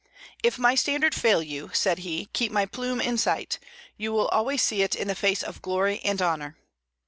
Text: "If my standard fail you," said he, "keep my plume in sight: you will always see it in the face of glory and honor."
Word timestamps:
"If 0.41 0.57
my 0.57 0.73
standard 0.73 1.13
fail 1.13 1.43
you," 1.43 1.69
said 1.73 1.99
he, 1.99 2.25
"keep 2.33 2.51
my 2.51 2.65
plume 2.65 2.99
in 2.99 3.19
sight: 3.19 3.59
you 3.97 4.11
will 4.11 4.29
always 4.29 4.63
see 4.63 4.81
it 4.81 4.95
in 4.95 5.07
the 5.07 5.13
face 5.13 5.43
of 5.43 5.61
glory 5.61 5.99
and 6.01 6.19
honor." 6.19 6.57